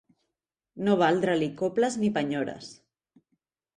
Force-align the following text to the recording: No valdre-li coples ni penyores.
No 0.87 0.95
valdre-li 1.01 1.51
coples 1.61 1.99
ni 2.05 2.13
penyores. 2.19 2.73